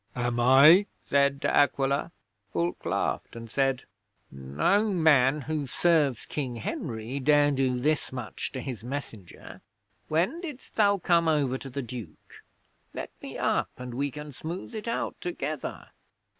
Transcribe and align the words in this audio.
'"Am 0.15 0.39
I?" 0.39 0.87
said 1.03 1.39
De 1.41 1.47
Aquila. 1.47 2.11
'Fulke 2.51 2.87
laughed 2.87 3.35
and 3.35 3.51
said, 3.51 3.83
"No 4.31 4.91
man 4.91 5.41
who 5.41 5.67
serves 5.67 6.25
King 6.25 6.55
Henry 6.55 7.19
dare 7.19 7.51
do 7.51 7.77
this 7.77 8.11
much 8.11 8.51
to 8.53 8.61
his 8.61 8.83
messenger. 8.83 9.61
When 10.07 10.41
didst 10.41 10.73
thou 10.75 10.97
come 10.97 11.27
over 11.27 11.59
to 11.59 11.69
the 11.69 11.83
Duke? 11.83 12.43
Let 12.95 13.11
me 13.21 13.37
up 13.37 13.69
and 13.77 13.93
we 13.93 14.09
can 14.09 14.33
smooth 14.33 14.73
it 14.73 14.87
out 14.87 15.21
together." 15.21 15.89